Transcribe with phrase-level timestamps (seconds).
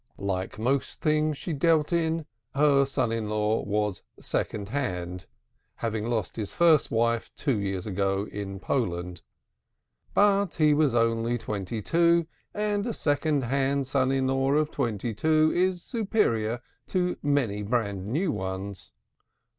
[0.17, 5.27] Like most things she dealt in, her son in law was second hand,
[5.75, 9.21] having lost his first wife four years ago in Poland.
[10.15, 15.13] But he was only twenty two, and a second hand son in law of twenty
[15.13, 18.91] two is superior to many brand new ones.